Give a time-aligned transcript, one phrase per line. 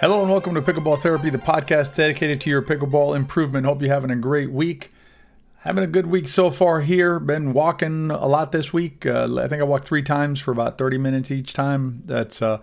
[0.00, 3.66] Hello and welcome to Pickleball Therapy, the podcast dedicated to your pickleball improvement.
[3.66, 4.94] Hope you're having a great week.
[5.58, 7.20] Having a good week so far here.
[7.20, 9.04] Been walking a lot this week.
[9.04, 12.02] Uh, I think I walked three times for about 30 minutes each time.
[12.06, 12.62] That's uh,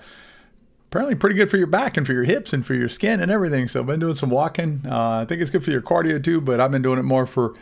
[0.87, 3.29] apparently pretty good for your back and for your hips and for your skin and
[3.29, 3.67] everything.
[3.67, 4.81] So I've been doing some walking.
[4.83, 7.27] Uh, I think it's good for your cardio too, but I've been doing it more
[7.27, 7.53] for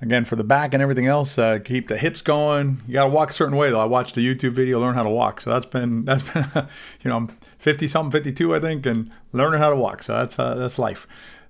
[0.00, 2.82] again for the back and everything else uh, keep the hips going.
[2.86, 3.80] You got to walk a certain way though.
[3.80, 5.40] I watched a youtube video learn how to walk.
[5.40, 6.46] So that's been that's been
[7.02, 10.02] you know i'm 50 something 52 i think and learning how to walk.
[10.02, 11.06] So that's uh, that's life.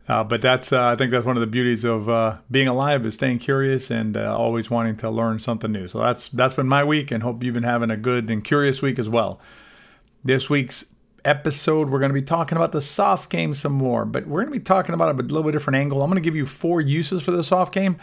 [0.09, 3.05] Uh, but that's uh, i think that's one of the beauties of uh, being alive
[3.07, 5.89] is staying curious and uh, always wanting to learn something new.
[5.89, 8.83] So that's that's been my week and hope you've been having a good and curious
[8.83, 9.41] week as well.
[10.25, 10.87] This week's
[11.25, 14.53] episode we're going to be talking about the soft game some more but we're going
[14.53, 16.01] to be talking about it a little bit different angle.
[16.01, 17.97] I'm going to give you four uses for the soft game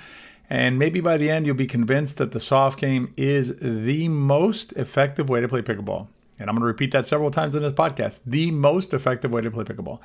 [0.50, 4.74] and maybe by the end, you'll be convinced that the soft game is the most
[4.74, 6.08] effective way to play pickleball.
[6.40, 9.42] And I'm going to repeat that several times in this podcast the most effective way
[9.42, 10.00] to play pickleball.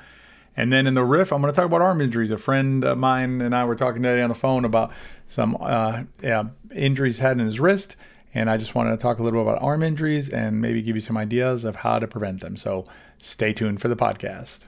[0.55, 2.31] And then in the riff, I'm going to talk about arm injuries.
[2.31, 4.91] A friend of mine and I were talking today on the phone about
[5.27, 7.95] some uh, yeah, injuries had in his wrist.
[8.33, 10.95] And I just wanted to talk a little bit about arm injuries and maybe give
[10.95, 12.57] you some ideas of how to prevent them.
[12.57, 12.85] So
[13.21, 14.65] stay tuned for the podcast.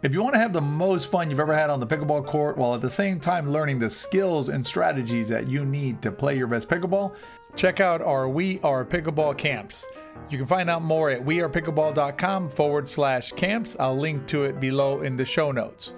[0.00, 2.56] If you want to have the most fun you've ever had on the pickleball court
[2.56, 6.36] while at the same time learning the skills and strategies that you need to play
[6.36, 7.16] your best pickleball,
[7.56, 9.88] check out our We Are Pickleball camps.
[10.30, 13.76] You can find out more at wearepickleball.com forward slash camps.
[13.80, 15.94] I'll link to it below in the show notes.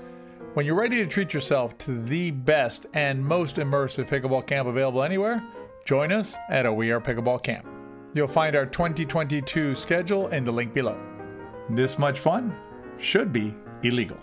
[0.54, 5.02] When you're ready to treat yourself to the best and most immersive pickleball camp available
[5.02, 5.44] anywhere,
[5.84, 7.66] join us at a We Are Pickleball camp.
[8.14, 10.98] You'll find our 2022 schedule in the link below.
[11.68, 12.56] This much fun
[12.96, 14.18] should be illegal.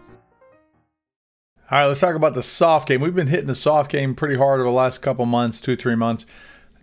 [1.70, 3.02] All right, let's talk about the soft game.
[3.02, 5.96] We've been hitting the soft game pretty hard over the last couple months, two, three
[5.96, 6.26] months,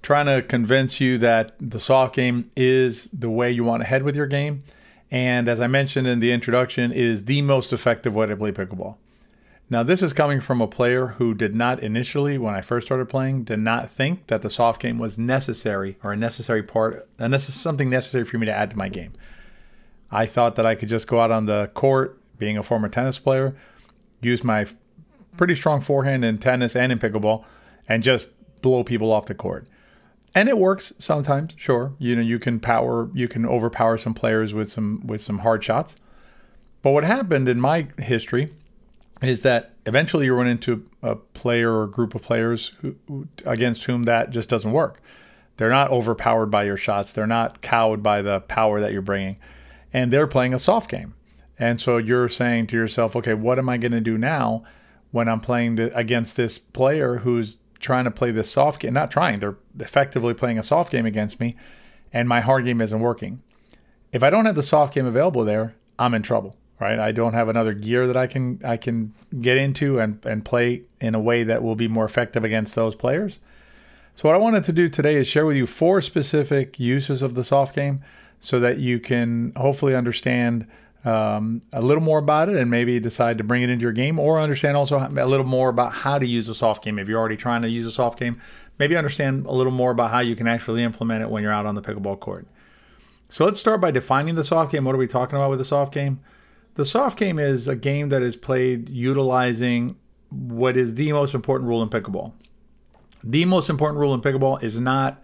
[0.03, 4.03] trying to convince you that the soft game is the way you want to head
[4.03, 4.63] with your game.
[5.11, 8.97] And as I mentioned in the introduction, is the most effective way to play pickleball.
[9.71, 13.09] Now, this is coming from a player who did not initially, when I first started
[13.09, 17.33] playing, did not think that the soft game was necessary or a necessary part, and
[17.33, 19.13] this is something necessary for me to add to my game.
[20.11, 23.19] I thought that I could just go out on the court, being a former tennis
[23.19, 23.57] player,
[24.21, 24.67] use my
[25.37, 27.45] pretty strong forehand in tennis and in pickleball
[27.89, 28.31] and just
[28.63, 29.67] blow people off the court.
[30.35, 31.95] And it works sometimes, sure.
[31.99, 35.63] You know, you can power, you can overpower some players with some with some hard
[35.63, 35.95] shots.
[36.83, 38.49] But what happened in my history
[39.23, 43.85] is that eventually you run into a player or group of players who, who, against
[43.85, 45.01] whom that just doesn't work.
[45.57, 47.13] They're not overpowered by your shots.
[47.13, 49.39] They're not cowed by the power that you're bringing,
[49.93, 51.15] and they're playing a soft game.
[51.59, 54.65] And so you're saying to yourself, okay, what am I going to do now
[55.13, 58.95] when I'm playing the, against this player who's trying to play this soft game?
[58.95, 61.57] Not trying, they're effectively playing a soft game against me,
[62.13, 63.43] and my hard game isn't working.
[64.13, 66.99] If I don't have the soft game available there, I'm in trouble, right?
[66.99, 70.83] I don't have another gear that I can I can get into and, and play
[71.01, 73.39] in a way that will be more effective against those players.
[74.17, 77.35] So what I wanted to do today is share with you four specific uses of
[77.35, 78.05] the soft game
[78.39, 80.69] so that you can hopefully understand
[81.05, 84.19] um, a little more about it and maybe decide to bring it into your game
[84.19, 86.99] or understand also a little more about how to use a soft game.
[86.99, 88.41] If you're already trying to use a soft game,
[88.79, 91.67] maybe understand a little more about how you can actually implement it when you're out
[91.67, 92.47] on the pickleball court.
[93.29, 94.85] So let's start by defining the soft game.
[94.85, 96.21] What are we talking about with the soft game?
[96.75, 99.97] The soft game is a game that is played utilizing
[100.31, 102.33] what is the most important rule in pickleball.
[103.23, 105.23] The most important rule in pickleball is not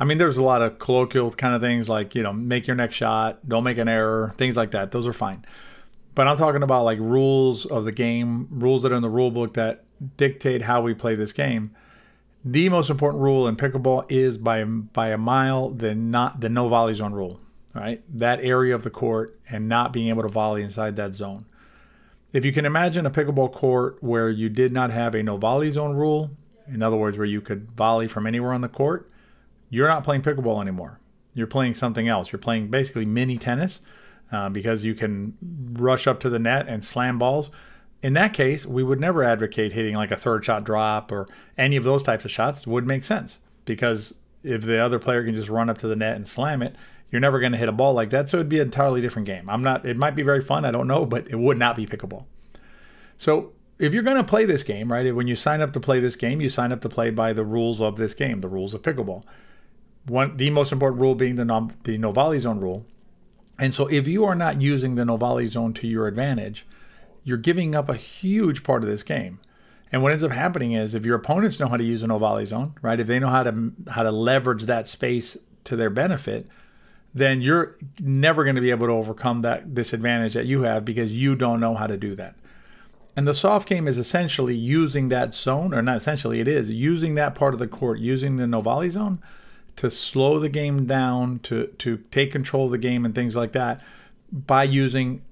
[0.00, 2.74] I mean, there's a lot of colloquial kind of things like, you know, make your
[2.74, 4.92] next shot, don't make an error, things like that.
[4.92, 5.44] Those are fine.
[6.14, 9.30] But I'm talking about like rules of the game, rules that are in the rule
[9.30, 9.84] book that
[10.16, 11.76] dictate how we play this game.
[12.42, 16.68] The most important rule in pickleball is by by a mile the not the no
[16.68, 17.38] volley zone rule,
[17.74, 18.02] right?
[18.08, 21.44] That area of the court and not being able to volley inside that zone.
[22.32, 25.70] If you can imagine a pickleball court where you did not have a no volley
[25.70, 26.30] zone rule,
[26.66, 29.09] in other words, where you could volley from anywhere on the court,
[29.70, 30.98] you're not playing pickleball anymore.
[31.32, 32.32] You're playing something else.
[32.32, 33.80] You're playing basically mini tennis
[34.32, 35.38] uh, because you can
[35.72, 37.50] rush up to the net and slam balls.
[38.02, 41.76] In that case, we would never advocate hitting like a third shot drop or any
[41.76, 42.66] of those types of shots.
[42.66, 46.16] Would make sense because if the other player can just run up to the net
[46.16, 46.74] and slam it,
[47.10, 48.28] you're never going to hit a ball like that.
[48.28, 49.48] So it'd be an entirely different game.
[49.48, 49.86] I'm not.
[49.86, 50.64] It might be very fun.
[50.64, 52.24] I don't know, but it would not be pickleball.
[53.18, 55.14] So if you're going to play this game, right?
[55.14, 57.44] When you sign up to play this game, you sign up to play by the
[57.44, 59.24] rules of this game, the rules of pickleball
[60.10, 62.84] one the most important rule being the non, the no zone rule.
[63.58, 66.66] And so if you are not using the no volley zone to your advantage,
[67.24, 69.38] you're giving up a huge part of this game.
[69.92, 72.18] And what ends up happening is if your opponents know how to use a no
[72.18, 72.98] volley zone, right?
[72.98, 76.48] If they know how to how to leverage that space to their benefit,
[77.12, 81.10] then you're never going to be able to overcome that disadvantage that you have because
[81.10, 82.36] you don't know how to do that.
[83.16, 87.16] And the soft game is essentially using that zone, or not essentially, it is using
[87.16, 89.20] that part of the court, using the no volley zone
[89.76, 93.52] to slow the game down, to, to take control of the game and things like
[93.52, 93.82] that
[94.32, 95.22] by using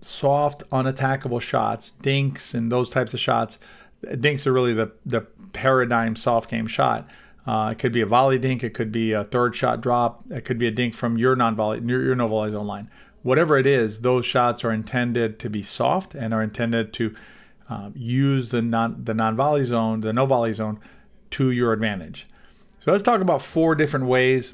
[0.00, 3.58] soft, unattackable shots, dinks, and those types of shots.
[4.20, 7.08] Dinks are really the, the paradigm soft game shot.
[7.46, 10.44] Uh, it could be a volley dink, it could be a third shot drop, it
[10.44, 12.90] could be a dink from your non volley, your, your no volley zone line
[13.24, 17.14] whatever it is, those shots are intended to be soft and are intended to
[17.68, 20.78] uh, use the non the non volley zone, the no volley zone,
[21.30, 22.28] to your advantage.
[22.84, 24.52] So let's talk about four different ways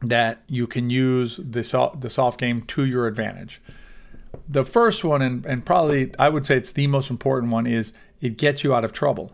[0.00, 3.60] that you can use the soft, the soft game to your advantage.
[4.48, 7.92] The first one, and, and probably I would say it's the most important one, is
[8.22, 9.32] it gets you out of trouble.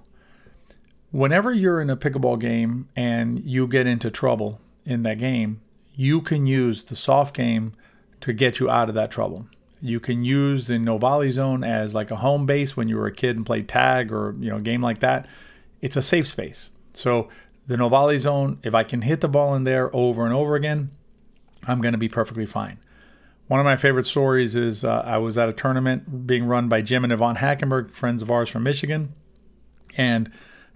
[1.13, 5.61] Whenever you're in a pickleball game and you get into trouble in that game,
[5.95, 7.75] you can use the soft game
[8.23, 9.47] to get you out of that trouble.
[9.81, 13.07] You can use the no volley zone as like a home base when you were
[13.07, 15.29] a kid and played tag or you know a game like that.
[15.81, 16.71] It's a safe space.
[16.93, 17.29] So
[17.67, 20.55] the no volley zone, if I can hit the ball in there over and over
[20.55, 20.91] again,
[21.67, 22.79] I'm going to be perfectly fine.
[23.49, 26.83] One of my favorite stories is uh, I was at a tournament being run by
[26.83, 29.15] Jim and Yvonne Hackenberg, friends of ours from Michigan,
[29.97, 30.31] and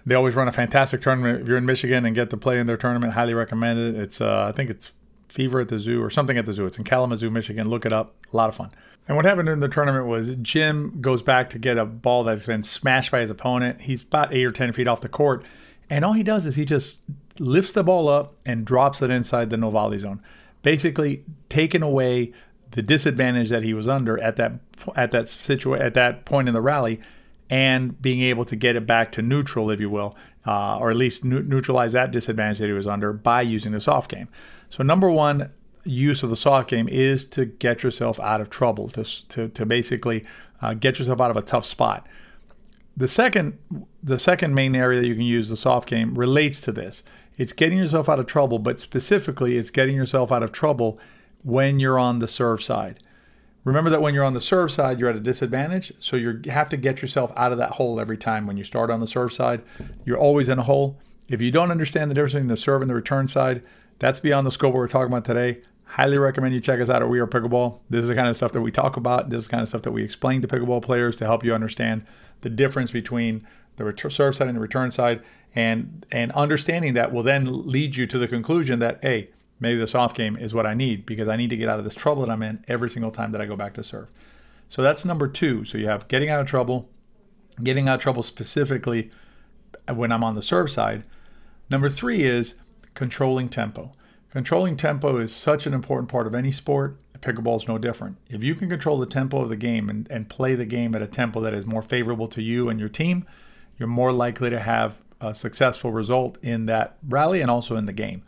[0.06, 1.42] they always run a fantastic tournament.
[1.42, 3.94] If you're in Michigan and get to play in their tournament, highly recommend it.
[3.96, 4.92] It's uh, I think it's
[5.28, 6.66] Fever at the Zoo or something at the zoo.
[6.66, 7.68] It's in Kalamazoo, Michigan.
[7.68, 8.14] Look it up.
[8.32, 8.70] A lot of fun.
[9.06, 12.46] And what happened in the tournament was Jim goes back to get a ball that's
[12.46, 13.82] been smashed by his opponent.
[13.82, 15.44] He's about eight or 10 feet off the court.
[15.90, 17.00] And all he does is he just
[17.38, 20.22] lifts the ball up and drops it inside the no volley zone,
[20.62, 22.32] basically taking away
[22.70, 24.52] the disadvantage that he was under at that
[24.94, 27.00] at that situa- at that point in the rally,
[27.50, 30.16] and being able to get it back to neutral, if you will,
[30.46, 33.80] uh, or at least ne- neutralize that disadvantage that he was under by using the
[33.80, 34.28] soft game.
[34.68, 35.50] So number one
[35.82, 39.66] use of the soft game is to get yourself out of trouble, to to, to
[39.66, 40.24] basically
[40.62, 42.06] uh, get yourself out of a tough spot.
[43.00, 43.56] The second
[44.02, 47.02] the second main area that you can use the soft game relates to this.
[47.38, 50.98] It's getting yourself out of trouble, but specifically, it's getting yourself out of trouble
[51.42, 53.00] when you're on the serve side.
[53.64, 55.94] Remember that when you're on the serve side, you're at a disadvantage.
[55.98, 58.46] So you have to get yourself out of that hole every time.
[58.46, 59.62] When you start on the serve side,
[60.04, 60.98] you're always in a hole.
[61.26, 63.62] If you don't understand the difference between the serve and the return side,
[63.98, 65.62] that's beyond the scope what we're talking about today.
[65.84, 67.78] Highly recommend you check us out at We Are Pickleball.
[67.88, 69.30] This is the kind of stuff that we talk about.
[69.30, 71.54] This is the kind of stuff that we explain to pickleball players to help you
[71.54, 72.04] understand
[72.40, 73.46] the difference between
[73.76, 75.22] the return, serve side and the return side.
[75.54, 79.86] And, and understanding that will then lead you to the conclusion that, hey, maybe the
[79.86, 82.24] soft game is what I need because I need to get out of this trouble
[82.24, 84.08] that I'm in every single time that I go back to serve.
[84.68, 85.64] So that's number two.
[85.64, 86.88] So you have getting out of trouble,
[87.62, 89.10] getting out of trouble specifically
[89.92, 91.04] when I'm on the serve side.
[91.68, 92.54] Number three is
[92.94, 93.92] controlling tempo.
[94.30, 96.96] Controlling tempo is such an important part of any sport.
[97.20, 98.16] Pickleball is no different.
[98.28, 101.02] If you can control the tempo of the game and, and play the game at
[101.02, 103.26] a tempo that is more favorable to you and your team,
[103.78, 107.92] you're more likely to have a successful result in that rally and also in the
[107.92, 108.22] game.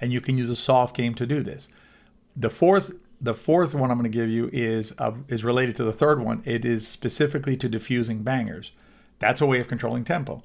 [0.00, 1.68] And you can use a soft game to do this.
[2.36, 5.84] The fourth the fourth one I'm going to give you is uh, is related to
[5.84, 6.42] the third one.
[6.44, 8.72] It is specifically to diffusing bangers.
[9.18, 10.42] That's a way of controlling tempo.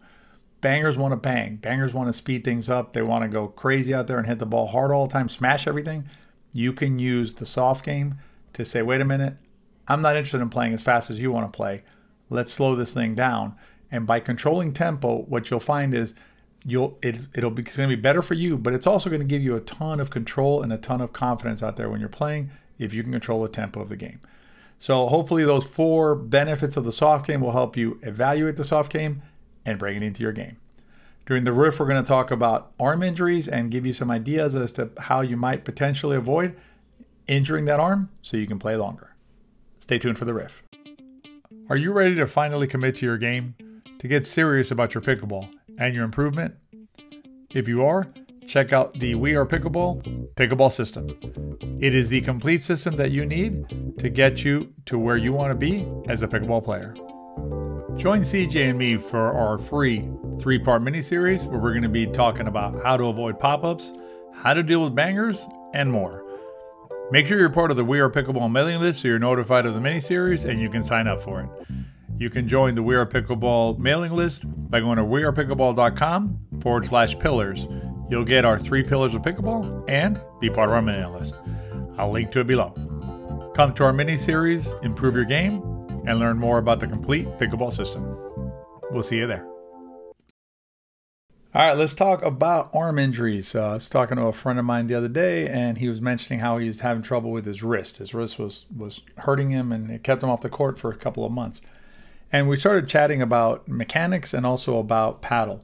[0.61, 1.57] Bangers want to bang.
[1.57, 2.93] Bangers want to speed things up.
[2.93, 5.27] They want to go crazy out there and hit the ball hard all the time,
[5.27, 6.05] smash everything.
[6.51, 8.15] You can use the soft game
[8.53, 9.37] to say, wait a minute,
[9.87, 11.83] I'm not interested in playing as fast as you want to play.
[12.29, 13.55] Let's slow this thing down.
[13.91, 16.13] And by controlling tempo, what you'll find is
[16.65, 19.21] you'll it, it'll be it's going to be better for you, but it's also going
[19.21, 21.99] to give you a ton of control and a ton of confidence out there when
[21.99, 24.19] you're playing if you can control the tempo of the game.
[24.79, 28.91] So hopefully those four benefits of the soft game will help you evaluate the soft
[28.91, 29.21] game
[29.65, 30.57] and bring it into your game.
[31.25, 34.55] During the riff, we're going to talk about arm injuries and give you some ideas
[34.55, 36.55] as to how you might potentially avoid
[37.27, 39.15] injuring that arm so you can play longer.
[39.79, 40.63] Stay tuned for the riff.
[41.69, 43.55] Are you ready to finally commit to your game,
[43.99, 46.55] to get serious about your pickleball and your improvement?
[47.53, 48.07] If you are,
[48.47, 51.07] check out the We Are Pickleball Pickleball System.
[51.79, 55.51] It is the complete system that you need to get you to where you want
[55.51, 56.93] to be as a pickleball player.
[57.97, 60.09] Join CJ and me for our free
[60.41, 63.63] three part mini series where we're going to be talking about how to avoid pop
[63.63, 63.93] ups,
[64.33, 66.25] how to deal with bangers, and more.
[67.11, 69.75] Make sure you're part of the We Are Pickleball mailing list so you're notified of
[69.75, 71.49] the mini series and you can sign up for it.
[72.17, 77.19] You can join the We Are Pickleball mailing list by going to wearepickleball.com forward slash
[77.19, 77.67] pillars.
[78.09, 81.35] You'll get our three pillars of pickleball and be part of our mailing list.
[81.97, 82.73] I'll link to it below.
[83.53, 85.61] Come to our mini series, improve your game,
[86.07, 88.17] and learn more about the complete pickleball system.
[88.91, 89.50] We'll see you there.
[91.53, 93.55] All right, let's talk about arm injuries.
[93.55, 95.99] Uh, I was talking to a friend of mine the other day, and he was
[95.99, 97.97] mentioning how he was having trouble with his wrist.
[97.97, 100.95] His wrist was was hurting him, and it kept him off the court for a
[100.95, 101.59] couple of months.
[102.31, 105.61] And we started chatting about mechanics and also about paddle.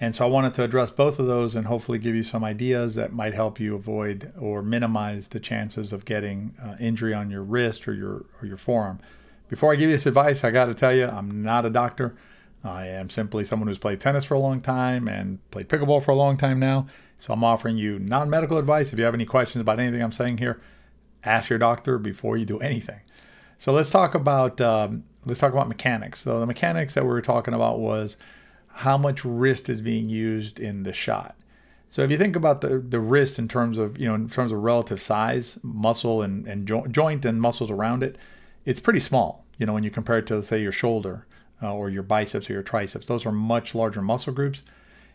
[0.00, 2.96] And so I wanted to address both of those and hopefully give you some ideas
[2.96, 7.44] that might help you avoid or minimize the chances of getting uh, injury on your
[7.44, 8.98] wrist or your or your forearm.
[9.48, 12.16] Before I give you this advice, I got to tell you, I'm not a doctor.
[12.62, 16.10] I am simply someone who's played tennis for a long time and played pickleball for
[16.10, 16.86] a long time now.
[17.18, 18.92] So I'm offering you non medical advice.
[18.92, 20.60] If you have any questions about anything I'm saying here,
[21.24, 23.00] ask your doctor before you do anything.
[23.58, 26.20] So let's talk about um, let's talk about mechanics.
[26.20, 28.16] So the mechanics that we were talking about was
[28.68, 31.36] how much wrist is being used in the shot.
[31.90, 34.52] So if you think about the, the wrist in terms of you know in terms
[34.52, 38.16] of relative size, muscle and, and jo- joint and muscles around it,
[38.64, 39.44] it's pretty small.
[39.58, 41.26] You know when you compare it to say your shoulder
[41.62, 43.06] uh, or your biceps or your triceps.
[43.06, 44.62] Those are much larger muscle groups.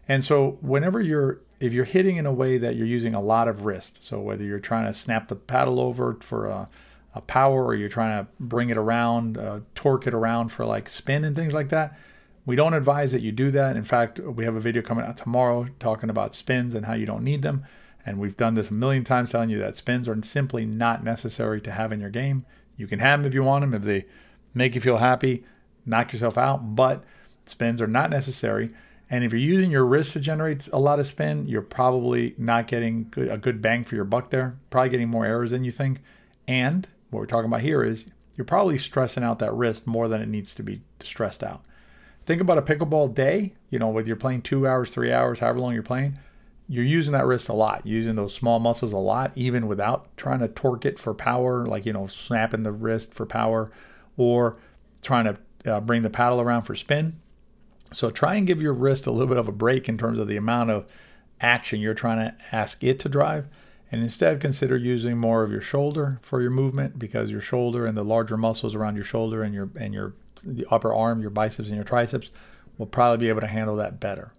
[0.08, 3.48] And so whenever you're if you're hitting in a way that you're using a lot
[3.48, 6.70] of wrist, so whether you're trying to snap the paddle over for a,
[7.14, 10.90] a power or you're trying to bring it around, uh, torque it around for like
[10.90, 11.98] spin and things like that,
[12.46, 13.78] we don't advise that you do that.
[13.78, 17.06] In fact, we have a video coming out tomorrow talking about spins and how you
[17.06, 17.64] don't need them.
[18.06, 21.62] And we've done this a million times telling you that spins are simply not necessary
[21.62, 22.46] to have in your game.
[22.78, 24.06] You can have them if you want them, if they
[24.54, 25.46] make you feel happy
[25.86, 27.04] knock yourself out, but
[27.46, 28.72] spins are not necessary.
[29.10, 32.68] And if you're using your wrist to generate a lot of spin, you're probably not
[32.68, 34.58] getting good, a good bang for your buck there.
[34.70, 36.02] Probably getting more errors than you think.
[36.48, 40.22] And what we're talking about here is you're probably stressing out that wrist more than
[40.22, 41.64] it needs to be stressed out.
[42.26, 45.60] Think about a pickleball day, you know, whether you're playing two hours, three hours, however
[45.60, 46.18] long you're playing,
[46.68, 50.40] you're using that wrist a lot, using those small muscles a lot, even without trying
[50.40, 53.70] to torque it for power, like, you know, snapping the wrist for power
[54.18, 54.58] or
[55.04, 57.20] trying to uh, bring the paddle around for spin.
[57.94, 60.28] So try and give your wrist a little bit of a break in terms of
[60.28, 60.86] the amount of
[61.40, 63.48] action you're trying to ask it to drive.
[63.92, 67.96] And instead, consider using more of your shoulder for your movement because your shoulder and
[67.96, 71.70] the larger muscles around your shoulder and your and your the upper arm, your biceps
[71.70, 72.32] and your triceps
[72.78, 74.34] will probably be able to handle that better.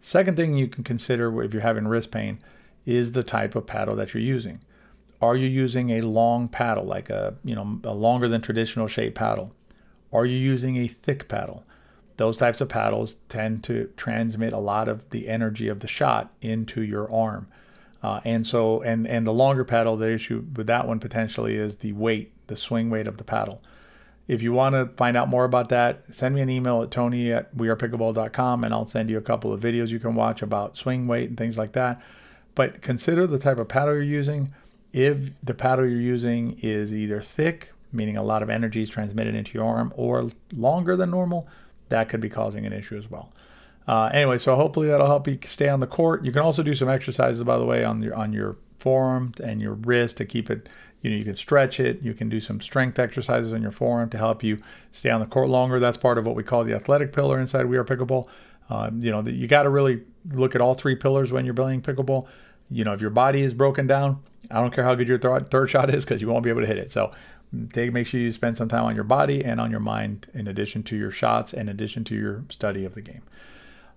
[0.00, 2.38] Second thing you can consider if you're having wrist pain
[2.84, 4.60] is the type of paddle that you're using.
[5.22, 9.14] Are you using a long paddle, like a you know a longer than traditional shape
[9.14, 9.54] paddle?
[10.14, 11.64] Are you using a thick paddle?
[12.16, 16.32] Those types of paddles tend to transmit a lot of the energy of the shot
[16.40, 17.48] into your arm.
[18.00, 21.76] Uh, and so, and, and the longer paddle, the issue with that one potentially is
[21.76, 23.60] the weight, the swing weight of the paddle.
[24.28, 27.32] If you want to find out more about that, send me an email at tony
[27.32, 31.08] at wearepickleball.com and I'll send you a couple of videos you can watch about swing
[31.08, 32.00] weight and things like that.
[32.54, 34.54] But consider the type of paddle you're using.
[34.92, 39.34] If the paddle you're using is either thick meaning a lot of energy is transmitted
[39.34, 41.48] into your arm, or longer than normal,
[41.88, 43.32] that could be causing an issue as well.
[43.86, 46.24] Uh, anyway, so hopefully that'll help you stay on the court.
[46.24, 49.60] You can also do some exercises, by the way, on your on your forearm and
[49.60, 50.68] your wrist to keep it.
[51.02, 52.02] You know, you can stretch it.
[52.02, 54.58] You can do some strength exercises on your forearm to help you
[54.90, 55.78] stay on the court longer.
[55.78, 58.26] That's part of what we call the athletic pillar inside We Are Pickleball.
[58.70, 60.00] Um, you know, the, you got to really
[60.32, 62.26] look at all three pillars when you're playing pickleball.
[62.70, 65.48] You know, if your body is broken down, I don't care how good your th-
[65.50, 66.90] third shot is because you won't be able to hit it.
[66.90, 67.12] So
[67.72, 70.46] take make sure you spend some time on your body and on your mind in
[70.46, 73.22] addition to your shots in addition to your study of the game.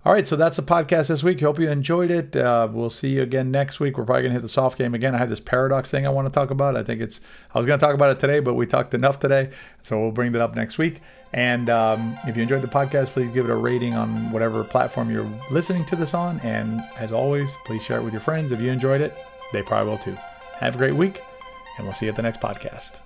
[0.04, 1.40] All right so that's the podcast this week.
[1.40, 2.36] Hope you enjoyed it.
[2.36, 3.98] Uh, we'll see you again next week.
[3.98, 5.14] We're probably going to hit the soft game again.
[5.14, 6.76] I have this paradox thing i want to talk about.
[6.76, 7.20] I think it's
[7.54, 9.50] i was going to talk about it today but we talked enough today
[9.82, 11.00] so we'll bring that up next week.
[11.32, 15.10] And um, if you enjoyed the podcast please give it a rating on whatever platform
[15.10, 16.40] you're listening to this on.
[16.40, 18.52] And as always please share it with your friends.
[18.52, 19.18] If you enjoyed it
[19.52, 20.16] they probably will too.
[20.54, 21.20] Have a great week
[21.76, 23.00] and we'll see you at the next podcast